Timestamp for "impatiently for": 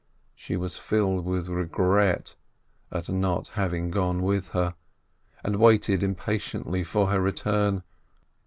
6.01-7.11